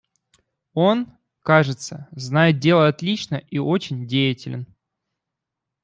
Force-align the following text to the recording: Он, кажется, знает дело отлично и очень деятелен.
Он, 0.73 1.15
кажется, 1.43 2.07
знает 2.13 2.57
дело 2.57 2.87
отлично 2.87 3.35
и 3.35 3.59
очень 3.59 4.07
деятелен. 4.07 4.65